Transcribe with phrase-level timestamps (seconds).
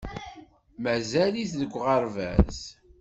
[0.83, 2.59] Mazal-it deg uɣerbaz.